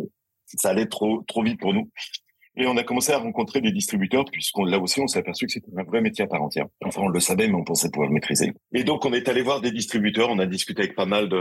[0.46, 1.90] ça allait trop, trop vite pour nous.
[2.60, 5.54] Et on a commencé à rencontrer des distributeurs, puisqu'on là aussi, on s'est aperçu que
[5.54, 6.66] c'était un vrai métier à part entière.
[6.84, 8.52] Enfin, on le savait, mais on pensait pouvoir le maîtriser.
[8.74, 10.30] Et donc, on est allé voir des distributeurs.
[10.30, 11.38] On a discuté avec pas mal de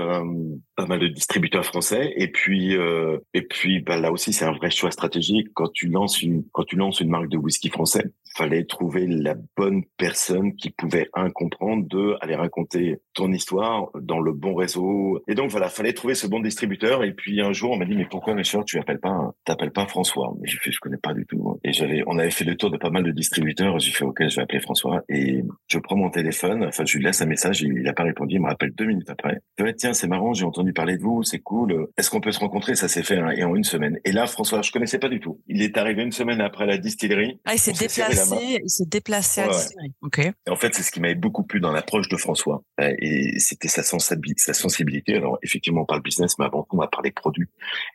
[0.77, 2.13] pas mal de distributeurs français.
[2.17, 5.49] Et puis, euh, et puis, bah, là aussi, c'est un vrai choix stratégique.
[5.55, 8.05] Quand tu lances une quand tu lances une marque de whisky français,
[8.37, 14.21] fallait trouver la bonne personne qui pouvait un comprendre, deux aller raconter ton histoire dans
[14.21, 15.21] le bon réseau.
[15.27, 17.03] Et donc voilà, fallait trouver ce bon distributeur.
[17.03, 19.87] Et puis un jour, on m'a dit mais pourquoi Richard, tu appelles pas t'appelles pas
[19.87, 20.33] François?
[20.41, 21.59] Mais j'ai fait je connais pas du tout.
[21.64, 23.79] Et j'avais, on avait fait le tour de pas mal de distributeurs.
[23.79, 25.03] J'ai fait ok, je vais appeler François.
[25.09, 26.64] Et je prends mon téléphone.
[26.64, 27.62] Enfin, je lui laisse un message.
[27.62, 28.37] Il, il a pas répondu.
[28.37, 29.40] Il me rappelle deux minutes après.
[29.59, 30.33] Je dis, tiens, c'est marrant.
[30.35, 31.23] J'ai entendu parler de vous.
[31.23, 31.88] C'est cool.
[31.97, 32.75] Est-ce qu'on peut se rencontrer?
[32.75, 33.99] Ça s'est fait hein, et en une semaine.
[34.05, 35.40] Et là, François, je connaissais pas du tout.
[35.47, 37.38] Il est arrivé une semaine après la distillerie.
[37.44, 39.51] Ah, il s'est déplacé il s'est déplacé à
[40.03, 40.21] Ok.
[40.49, 42.62] en fait, c'est ce qui m'avait beaucoup plu dans l'approche de François.
[42.81, 45.16] Euh, et c'était sa, sensibilité, sa sensibilité.
[45.16, 47.49] Alors, effectivement, on parle business, mais avant tout, on va parler produit.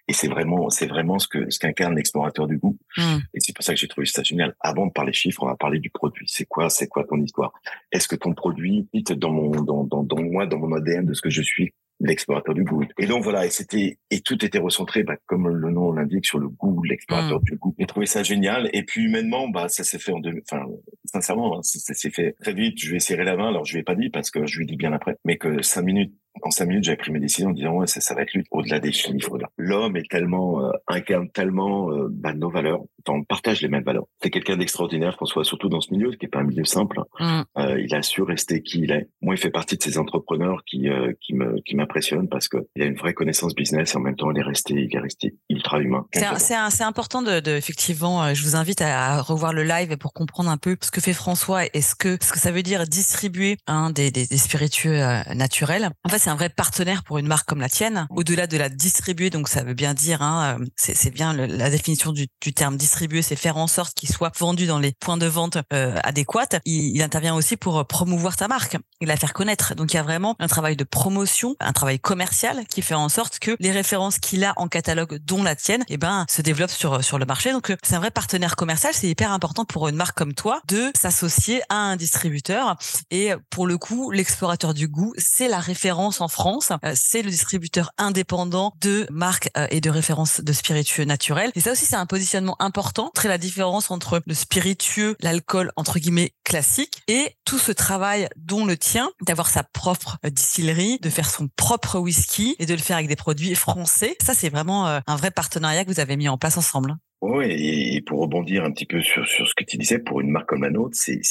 [0.08, 2.78] Et c'est vraiment, c'est vraiment ce que, ce qu'incarne l'explorateur du goût.
[3.04, 3.20] Hmm.
[3.34, 4.56] Et c'est pour ça que j'ai trouvé ça génial.
[4.60, 6.26] Avant de parler chiffres, on va parler du produit.
[6.28, 7.52] C'est quoi, c'est quoi ton histoire?
[7.92, 11.22] Est-ce que ton produit, dans mon, dans, dans, dans moi, dans mon ADN de ce
[11.22, 12.84] que je suis, l'explorateur du goût.
[12.98, 16.39] Et donc voilà, et c'était et tout était recentré, bah, comme le nom l'indique, sur
[16.39, 17.44] le goût, l'explorateur mm.
[17.44, 17.76] du goût.
[17.80, 18.70] J'ai trouvé ça génial.
[18.74, 20.66] Et puis humainement, bah ça s'est fait en deux, enfin
[21.06, 22.80] sincèrement, hein, ça, s'est fait très vite.
[22.80, 23.50] Je lui ai serré la main.
[23.50, 25.38] Alors je lui ai pas dit parce que je lui ai dit bien après, mais
[25.38, 28.16] que cinq minutes en cinq minutes, j'avais pris mes décisions en disant ouais, ça, ça
[28.16, 29.38] va être lui au-delà des chiffres.
[29.58, 32.82] L'homme est tellement euh, incarne tellement euh, bah, nos valeurs.
[33.08, 34.06] On partage les mêmes valeurs.
[34.22, 37.02] C'est quelqu'un d'extraordinaire, François, surtout dans ce milieu, qui est pas un milieu simple.
[37.20, 37.42] Mm.
[37.58, 39.10] Euh, il a su rester qui il est.
[39.24, 42.58] Moi, il fait partie de ces entrepreneurs qui euh, qui me qui m'impressionnent parce que
[42.76, 45.00] il a une vraie connaissance business et en même temps, il est resté il est
[45.00, 46.06] resté ultra humain.
[46.14, 46.26] C'est
[46.70, 48.24] c'est important de, de, effectivement.
[48.24, 51.14] Euh, je vous invite à, revoir le live pour comprendre un peu ce que fait
[51.14, 55.00] François et ce que ce que ça veut dire distribuer hein, des, des, des spiritueux
[55.34, 55.90] naturels.
[56.04, 58.08] En fait, c'est un vrai partenaire pour une marque comme la tienne.
[58.10, 62.12] Au-delà de la distribuer, donc ça veut bien dire, hein, euh, c'est bien la définition
[62.12, 65.26] du, du, terme distribuer, c'est faire en sorte qu'il soit vendu dans les points de
[65.26, 66.60] vente euh, adéquats.
[66.66, 68.78] Il, il, intervient aussi pour euh, promouvoir ta marque
[69.13, 69.76] la faire connaître.
[69.76, 73.10] Donc il y a vraiment un travail de promotion, un travail commercial qui fait en
[73.10, 76.71] sorte que les références qu'il a en catalogue, dont la tienne, eh ben se développent
[76.71, 77.52] sur sur le marché.
[77.52, 78.93] Donc c'est un vrai partenaire commercial.
[78.93, 82.76] C'est hyper important pour une marque comme toi de s'associer à un distributeur.
[83.12, 86.71] Et pour le coup, l'explorateur du goût, c'est la référence en France.
[86.84, 91.52] Euh, c'est le distributeur indépendant de marques euh, et de références de spiritueux naturels.
[91.56, 93.12] Et ça aussi, c'est un positionnement important.
[93.13, 98.65] Très la différence entre le spiritueux, l'alcool entre guillemets classique et tout ce travail dont
[98.65, 102.80] le tien, d'avoir sa propre euh, distillerie, de faire son propre whisky et de le
[102.80, 104.16] faire avec des produits français.
[104.22, 106.96] Ça, c'est vraiment un vrai partenariat que vous avez mis en place ensemble.
[107.22, 110.30] Oui, et pour rebondir un petit peu sur, sur ce que tu disais, pour une
[110.30, 111.22] marque comme la nôtre, c'est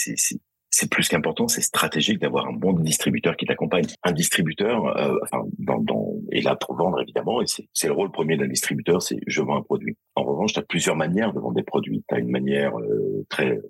[0.74, 3.84] c'est plus qu'important, c'est stratégique d'avoir un bon distributeur qui t'accompagne.
[4.02, 8.10] Un distributeur, euh, enfin, dans, dans, est là pour vendre évidemment, et c'est le rôle
[8.10, 9.96] premier d'un distributeur, c'est je vends un produit.
[10.16, 12.02] En revanche, tu as plusieurs manières de vendre des produits.
[12.08, 13.60] Tu as une manière euh, très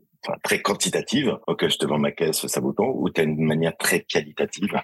[0.42, 3.44] très quantitative, ok, je te vends ma caisse, ça vaut tant, ou tu as une
[3.44, 4.80] manière très qualitative.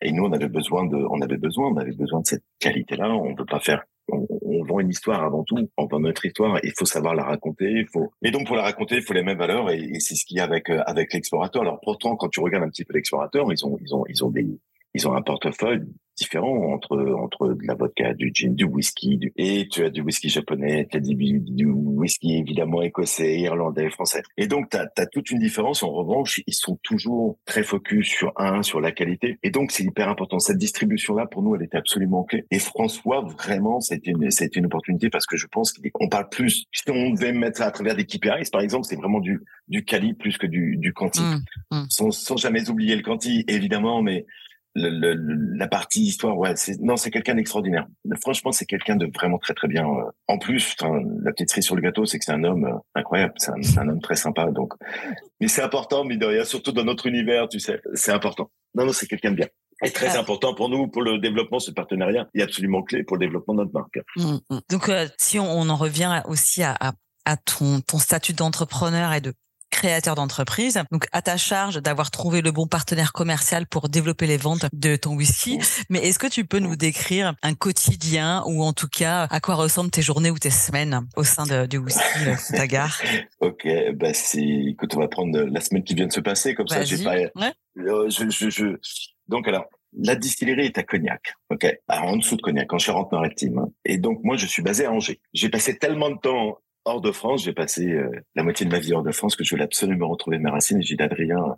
[0.00, 3.10] Et nous, on avait besoin de, on avait besoin, on avait besoin de cette qualité-là.
[3.10, 6.58] On peut pas faire on, on, vend une histoire avant tout, on vend notre histoire,
[6.62, 9.22] il faut savoir la raconter, il faut et donc pour la raconter, il faut les
[9.22, 11.62] mêmes valeurs et, et c'est ce qu'il y a avec euh, avec l'explorateur.
[11.62, 14.30] Alors pourtant, quand tu regardes un petit peu l'explorateur, ils ont ils ont ils ont
[14.30, 14.46] des
[14.94, 15.82] ils ont un portefeuille
[16.18, 19.32] différents entre entre de la vodka, du gin, du whisky, du...
[19.36, 24.22] et tu as du whisky japonais, tu as du, du, whisky évidemment écossais, irlandais, français.
[24.36, 25.82] Et donc tu as, toute une différence.
[25.82, 29.38] En revanche, ils sont toujours très focus sur un, sur la qualité.
[29.42, 30.38] Et donc c'est hyper important.
[30.38, 32.44] Cette distribution là, pour nous, elle était absolument clé.
[32.50, 36.64] Et François, vraiment, c'était une c'était une opportunité parce que je pense qu'on parle plus.
[36.72, 40.14] Si on devait mettre à travers des KPIs, par exemple, c'est vraiment du du quali
[40.14, 41.86] plus que du du quanti, mmh, mmh.
[41.90, 44.26] sans, sans jamais oublier le quanti, évidemment, mais
[44.74, 45.14] le,
[45.56, 47.86] la partie histoire, ouais, c'est non, c'est quelqu'un d'extraordinaire.
[48.22, 49.86] Franchement, c'est quelqu'un de vraiment très très bien.
[49.86, 50.10] Euh.
[50.28, 50.76] En plus,
[51.22, 53.34] la petite cerise sur le gâteau, c'est que c'est un homme euh, incroyable.
[53.36, 54.50] C'est un, un, homme très sympa.
[54.50, 54.74] Donc,
[55.40, 58.50] mais c'est important, mais de surtout dans notre univers, tu sais, c'est important.
[58.74, 59.48] Non, non, c'est quelqu'un de bien.
[59.84, 60.20] Et très ah.
[60.20, 63.60] important pour nous, pour le développement, ce partenariat est absolument clé pour le développement de
[63.60, 63.98] notre marque.
[64.16, 64.58] Mmh, mmh.
[64.70, 66.92] Donc, euh, si on, on, en revient aussi à, à,
[67.24, 69.32] à ton, ton statut d'entrepreneur et de
[69.78, 70.82] créateur d'entreprise.
[70.90, 74.96] Donc, à ta charge d'avoir trouvé le bon partenaire commercial pour développer les ventes de
[74.96, 75.60] ton whisky.
[75.88, 79.54] Mais est-ce que tu peux nous décrire un quotidien ou en tout cas à quoi
[79.54, 83.00] ressemblent tes journées ou tes semaines au sein de, du whisky euh, gare?
[83.40, 86.66] Ok, bah c'est, écoute, on va prendre la semaine qui vient de se passer comme
[86.66, 86.82] ça.
[86.82, 87.16] J'ai pas.
[87.16, 88.64] Euh, je, je, je...
[89.28, 93.66] Donc alors, la distillerie est à Cognac, ok, en dessous de Cognac, en Charente-Maritime.
[93.84, 95.20] Et donc moi, je suis basé à Angers.
[95.32, 96.58] J'ai passé tellement de temps
[96.88, 97.44] hors de France.
[97.44, 100.08] J'ai passé euh, la moitié de ma vie hors de France que je voulais absolument
[100.08, 100.78] retrouver mes racines.
[100.78, 101.56] Et j'ai dit Adrien,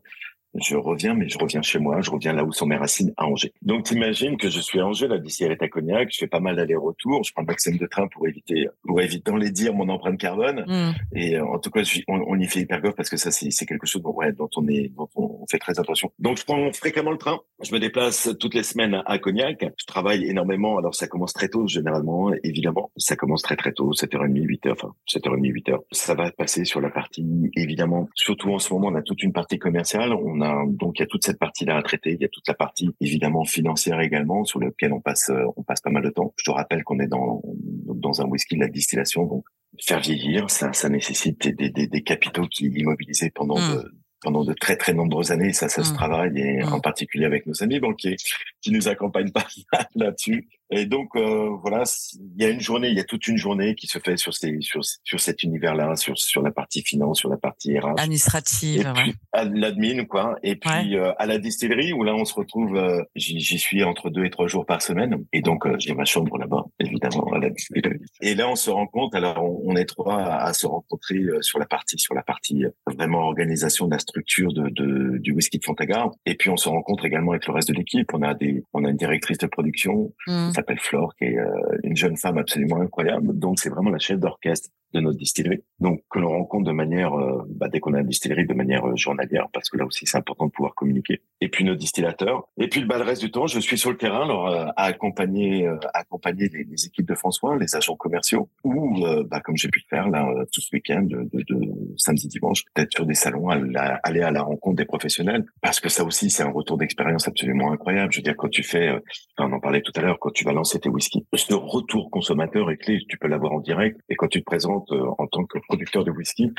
[0.54, 3.26] je reviens, mais je reviens chez moi, je reviens là où sont mes racines, à
[3.26, 3.52] Angers.
[3.62, 6.56] Donc, t'imagines que je suis à Angers, là, d'ici à Cognac, je fais pas mal
[6.56, 10.18] d'allers-retours, je prends le maximum de train pour éviter, pour éviter les dire mon empreinte
[10.18, 10.64] carbone.
[10.66, 11.16] Mm.
[11.16, 13.66] Et euh, en tout cas, on, on, y fait hyper gaffe parce que ça, c'est
[13.66, 16.12] quelque chose dont, ouais, dont on est, dont on fait très attention.
[16.18, 17.40] Donc, je prends fréquemment le train.
[17.62, 19.64] Je me déplace toutes les semaines à Cognac.
[19.76, 20.78] Je travaille énormément.
[20.78, 22.90] Alors, ça commence très tôt, généralement, évidemment.
[22.96, 25.78] Ça commence très, très tôt, 7h30, 8h, enfin, 7h30, 8h.
[25.92, 29.32] Ça va passer sur la partie, évidemment, surtout en ce moment, on a toute une
[29.32, 30.12] partie commerciale.
[30.12, 32.12] On a, donc, il y a toute cette partie-là à traiter.
[32.12, 35.62] Il y a toute la partie, évidemment, financière également, sur laquelle on passe, euh, on
[35.62, 36.32] passe pas mal de temps.
[36.36, 39.44] Je te rappelle qu'on est dans, dans un whisky de la distillation, donc
[39.80, 43.74] faire vieillir, ça, ça nécessite des, des, des capitaux qui immobilisés pendant mmh.
[43.76, 45.52] de, pendant de très très nombreuses années.
[45.52, 45.96] Ça, ça se mmh.
[45.96, 46.72] travaille et mmh.
[46.72, 48.16] en particulier avec nos amis banquiers
[48.60, 49.46] qui nous accompagnent pas
[49.94, 50.48] là-dessus.
[50.70, 51.82] Et donc euh, voilà,
[52.14, 54.32] il y a une journée, il y a toute une journée qui se fait sur
[54.32, 58.80] ces sur sur cet univers-là, sur sur la partie finance, sur la partie RH, administrative,
[58.80, 60.36] et puis à l'admin quoi.
[60.44, 64.10] Et puis euh, à la distillerie où là on se retrouve, euh, j'y suis entre
[64.10, 65.24] deux et trois jours par semaine.
[65.32, 67.98] Et donc j'ai ma chambre là-bas, évidemment à la distillerie.
[68.20, 71.66] Et là on se rend compte, alors on, est trois à, se rencontrer sur la
[71.66, 76.12] partie sur la partie vraiment organisation de la structure de, de du whisky de Fontagar.
[76.26, 78.08] Et puis on se rencontre également avec le reste de l'équipe.
[78.14, 80.12] On a des on a une directrice de production.
[80.28, 83.38] Mmh s'appelle Flore, qui est euh, une jeune femme absolument incroyable.
[83.38, 85.62] Donc, c'est vraiment la chef d'orchestre de notre distillerie.
[85.78, 88.86] Donc, que l'on rencontre de manière, euh, bah, dès qu'on a une distillerie, de manière
[88.86, 91.22] euh, journalière, parce que là aussi, c'est important de pouvoir communiquer.
[91.40, 92.48] Et puis, nos distillateurs.
[92.58, 95.68] Et puis, bah, le reste du temps, je suis sur le terrain, alors, à accompagner,
[95.94, 99.96] accompagner les, les, équipes de François, les agents commerciaux, ou, bah, comme j'ai pu le
[99.96, 104.20] faire, là, tout ce week-end, de, de, de, samedi, dimanche, peut-être sur des salons, aller
[104.20, 108.12] à la rencontre des professionnels, parce que ça aussi, c'est un retour d'expérience absolument incroyable.
[108.12, 108.90] Je veux dire, quand tu fais,
[109.38, 112.70] on en parlait tout à l'heure, quand tu vas lancer tes whisky, ce retour consommateur
[112.70, 115.44] est clé, tu peux l'avoir en direct, et quand tu te présentes euh, en tant
[115.44, 116.52] que producteur de whisky.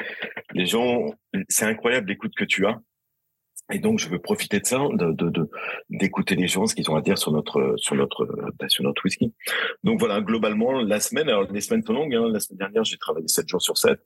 [0.53, 1.13] Les gens,
[1.49, 2.79] c'est incroyable l'écoute que tu as.
[3.71, 5.49] Et donc, je veux profiter de ça, de,
[5.89, 8.25] d'écouter les gens, ce qu'ils ont à dire sur notre, sur notre,
[8.59, 9.33] bah, sur notre whisky.
[9.83, 12.13] Donc voilà, globalement, la semaine, alors les semaines sont longues.
[12.13, 12.29] Hein.
[12.31, 13.99] La semaine dernière, j'ai travaillé 7 jours sur 7.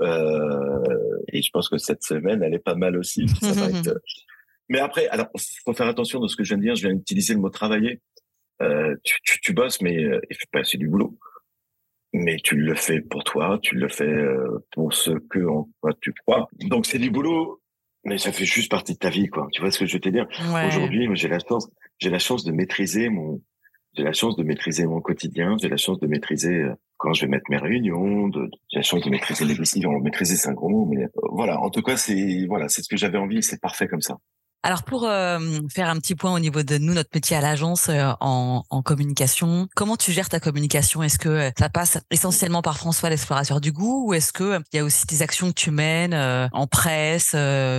[0.00, 3.26] Euh, et je pense que cette semaine, elle est pas mal aussi.
[4.68, 5.28] Mais après, alors,
[5.64, 6.74] faut faire attention de ce que je viens de dire.
[6.74, 8.02] Je viens d'utiliser le mot travailler.
[8.62, 11.18] Euh, tu, tu, tu, bosses, mais euh, pas c'est du boulot
[12.12, 15.92] mais tu le fais pour toi, tu le fais euh, pour ce que en quoi
[16.00, 16.48] tu crois.
[16.60, 17.60] Donc c'est du boulot,
[18.04, 19.48] mais ça fait juste partie de ta vie, quoi.
[19.52, 20.26] Tu vois ce que je veux te dire?
[20.68, 23.42] Aujourd'hui, j'ai la chance, j'ai la chance de maîtriser mon,
[23.96, 27.22] j'ai la chance de maîtriser mon quotidien, j'ai la chance de maîtriser euh, quand je
[27.22, 29.90] vais mettre mes réunions, de, j'ai la chance de maîtriser les décisions.
[30.00, 31.60] Maîtriser, c'est un gros mot, mais euh, voilà.
[31.60, 34.18] En tout cas, c'est voilà, c'est ce que j'avais envie, c'est parfait comme ça.
[34.66, 35.38] Alors pour euh,
[35.72, 38.82] faire un petit point au niveau de nous, notre métier à l'agence euh, en, en,
[38.82, 41.04] communication, comment tu gères ta communication?
[41.04, 44.76] Est-ce que euh, ça passe essentiellement par François l'explorateur du goût ou est-ce que il
[44.76, 46.14] y a aussi des actions que tu mènes
[46.52, 47.36] en presse,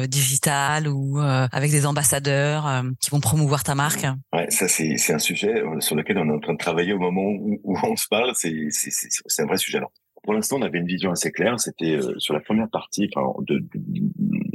[0.07, 4.05] digitale ou avec des ambassadeurs qui vont promouvoir ta marque?
[4.31, 7.23] Ouais, ça c'est un sujet sur lequel on est en train de travailler au moment
[7.23, 8.31] où, où on se parle.
[8.33, 9.79] C'est un vrai sujet.
[9.79, 9.91] Alors
[10.23, 11.59] pour l'instant, on avait une vision assez claire.
[11.59, 14.46] C'était sur la première partie, enfin, de, de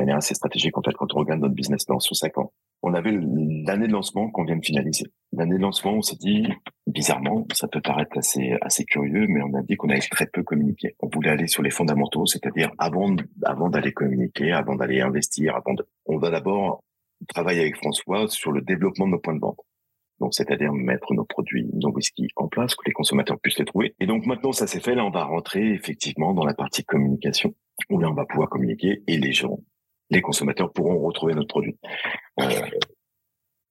[0.00, 2.52] manière assez stratégique en quand on regarde notre business plan sur cinq ans.
[2.82, 5.04] On avait l'année de lancement qu'on vient de finaliser.
[5.32, 6.48] L'année de lancement, on s'est dit
[6.86, 10.42] bizarrement, ça peut paraître assez assez curieux, mais on a dit qu'on avait très peu
[10.42, 10.96] communiqué.
[11.00, 15.74] On voulait aller sur les fondamentaux, c'est-à-dire avant avant d'aller communiquer, avant d'aller investir, avant
[15.74, 16.82] de, on va d'abord
[17.28, 19.60] travailler avec François sur le développement de nos points de vente.
[20.20, 23.94] Donc, c'est-à-dire mettre nos produits, nos whisky en place, que les consommateurs puissent les trouver.
[24.00, 24.94] Et donc, maintenant, ça s'est fait.
[24.94, 27.54] Là, on va rentrer effectivement dans la partie communication,
[27.88, 29.60] où là, on va pouvoir communiquer et les gens,
[30.10, 31.78] les consommateurs pourront retrouver notre produit.
[32.40, 32.44] Euh,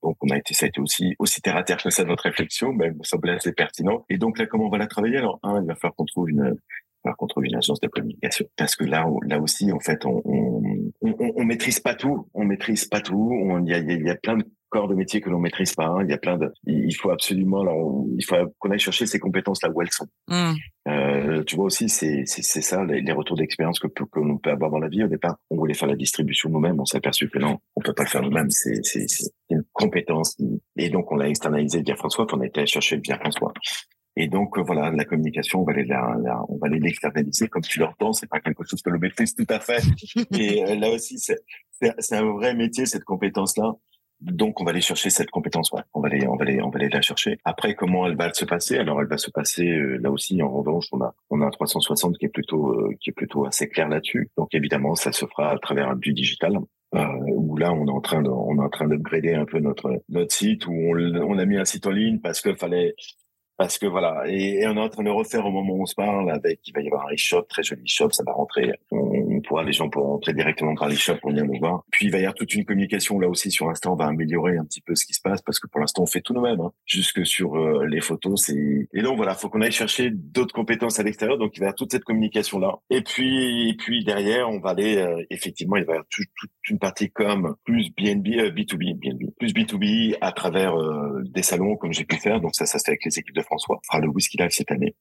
[0.02, 2.24] donc, on a été, ça a été aussi, aussi terre à terre que ça, notre
[2.24, 4.06] réflexion, mais elle me semblait assez pertinent.
[4.10, 5.18] Et donc, là, comment on va la travailler?
[5.18, 6.56] Alors, un, il va falloir qu'on trouve une,
[7.18, 8.46] qu'on trouve une agence de communication.
[8.56, 12.30] Parce que là, là aussi, en fait, on, on, on, on maîtrise pas tout.
[12.34, 13.32] On maîtrise pas tout.
[13.66, 15.88] Il y a, y a plein de corps de métier que l'on maîtrise pas.
[15.88, 16.04] Hein.
[16.04, 19.20] Il y a plein de, il faut absolument, alors, il faut qu'on aille chercher ces
[19.20, 20.08] compétences là où elles sont.
[20.28, 20.54] Mmh.
[20.88, 24.72] Euh, tu vois aussi, c'est c'est ça les, retours d'expérience que que l'on peut avoir
[24.72, 25.04] dans la vie.
[25.04, 27.94] Au départ, on voulait faire la distribution nous-mêmes, on s'est aperçu que non, on peut
[27.94, 28.50] pas le faire nous-mêmes.
[28.50, 29.06] C'est c'est
[29.50, 30.38] une compétence.
[30.78, 33.54] Et donc on l'a externalisé via François, qu'on a été chercher via François.
[34.16, 37.62] Et donc euh, voilà, la communication, on va aller la, on va aller l'externaliser comme
[37.62, 38.14] tu l'entends.
[38.14, 39.82] C'est pas quelque chose que l'on maîtrise tout à fait.
[40.38, 41.40] Et euh, là aussi, c'est
[42.00, 43.74] c'est un vrai métier cette compétence-là.
[44.22, 45.72] Donc, on va aller chercher cette compétence.
[45.72, 45.82] Ouais.
[45.94, 47.40] On va aller, on va aller, on va aller la chercher.
[47.46, 48.78] Après, comment elle va se passer?
[48.78, 50.42] Alors, elle va se passer euh, là aussi.
[50.42, 53.46] En revanche, on a, on a un 360 qui est plutôt, euh, qui est plutôt
[53.46, 54.30] assez clair là-dessus.
[54.38, 56.58] Donc, évidemment, ça se fera à travers du digital.
[56.96, 59.60] Euh, où là, on est en train de, on est en train d'upgrader un peu
[59.60, 62.96] notre notre site où on, on a mis un site en ligne parce qu'il fallait
[63.60, 65.94] parce que voilà, et, on est en train de refaire au moment où on se
[65.94, 69.42] parle avec, il va y avoir un e-shop, très joli e-shop, ça va rentrer, on,
[69.42, 71.84] pourra, les gens pourront rentrer directement dans l'e-shop pour venir nous voir.
[71.92, 74.56] Puis il va y avoir toute une communication là aussi sur Insta, on va améliorer
[74.56, 76.62] un petit peu ce qui se passe parce que pour l'instant on fait tout nous-mêmes,
[76.62, 76.72] hein.
[76.86, 80.98] jusque sur euh, les photos, c'est, et donc voilà, faut qu'on aille chercher d'autres compétences
[80.98, 82.78] à l'extérieur, donc il va y avoir toute cette communication là.
[82.90, 86.30] Et puis, et puis derrière, on va aller, euh, effectivement, il va y avoir toute,
[86.70, 90.76] une partie comme plus BNB, euh, B2B, BNB, plus B2B à travers
[91.26, 93.80] des salons comme j'ai pu faire, donc ça, ça c'est avec les équipes de François
[93.86, 94.96] fera le Whisky Live cette année.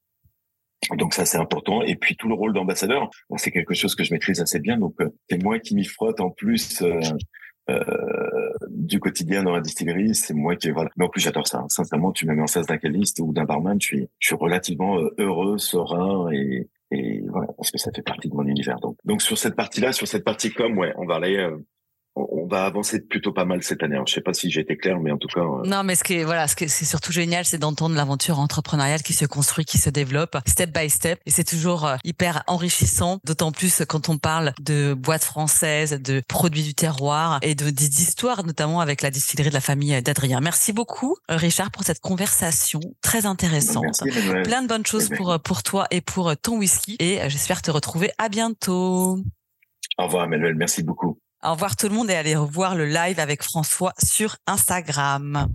[0.96, 1.82] Donc ça c'est important.
[1.82, 4.78] Et puis tout le rôle d'ambassadeur, c'est quelque chose que je maîtrise assez bien.
[4.78, 7.00] Donc euh, c'est moi qui m'y frotte en plus euh,
[7.68, 7.82] euh,
[8.70, 10.14] du quotidien dans la distillerie.
[10.14, 10.90] C'est moi qui voilà.
[10.96, 11.64] Mais en plus j'adore ça.
[11.68, 14.36] Sincèrement, tu me mets en face d'un caviste ou d'un barman, je suis, je suis
[14.36, 18.78] relativement heureux, serein et, et voilà parce que ça fait partie de mon univers.
[18.80, 21.44] Donc donc sur cette partie-là, sur cette partie com, ouais, on va aller
[22.30, 23.96] on va avancer plutôt pas mal cette année.
[24.06, 25.40] Je je sais pas si j'ai été clair, mais en tout cas.
[25.40, 28.38] Euh, non, mais ce qui est voilà, ce qui c'est surtout génial, c'est d'entendre l'aventure
[28.38, 32.42] entrepreneuriale qui se construit, qui se développe step by step, et c'est toujours euh, hyper
[32.46, 33.18] enrichissant.
[33.24, 38.44] D'autant plus quand on parle de boîtes françaises, de produits du terroir et de d'histoires,
[38.44, 40.40] notamment avec la distillerie de la famille d'Adrien.
[40.40, 43.84] Merci beaucoup, euh, Richard, pour cette conversation très intéressante.
[44.02, 47.70] Merci, Plein de bonnes choses pour pour toi et pour ton whisky, et j'espère te
[47.70, 49.18] retrouver à bientôt.
[49.98, 50.54] Au revoir, Emmanuel.
[50.54, 51.18] Merci beaucoup.
[51.44, 55.46] Au revoir tout le monde et allez revoir le live avec François sur Instagram.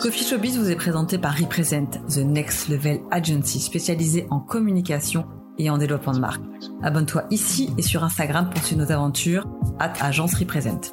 [0.00, 5.26] Coffee Showbiz vous est présenté par Represent, The Next Level Agency spécialisée en communication
[5.58, 6.42] et en développement de marque.
[6.82, 9.46] Abonne-toi ici et sur Instagram pour suivre nos aventures.
[9.78, 10.92] At Agence Represent.